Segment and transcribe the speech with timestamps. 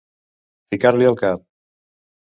[0.73, 1.47] Ficar-li al cap.